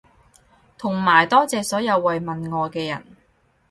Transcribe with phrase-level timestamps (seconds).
[0.79, 3.05] 同埋多謝所有慰問我嘅人